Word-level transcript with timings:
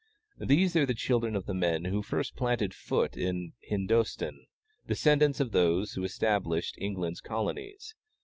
These 0.39 0.75
are 0.75 0.85
the 0.87 0.95
children 0.95 1.35
of 1.35 1.45
the 1.45 1.53
men 1.53 1.85
who 1.85 2.01
first 2.01 2.35
planted 2.35 2.73
foot 2.73 3.15
in 3.15 3.53
Hindostan, 3.61 4.47
descendants 4.87 5.39
of 5.39 5.51
those 5.51 5.91
who 5.93 6.03
established 6.03 6.73
England's 6.79 7.21
colonies. 7.21 7.93